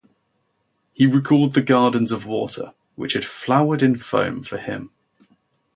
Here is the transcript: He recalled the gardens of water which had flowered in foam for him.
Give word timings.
He 0.93 1.05
recalled 1.05 1.53
the 1.53 1.61
gardens 1.61 2.11
of 2.11 2.25
water 2.25 2.73
which 2.95 3.13
had 3.13 3.23
flowered 3.23 3.83
in 3.83 3.97
foam 3.97 4.41
for 4.41 4.57
him. 4.57 4.89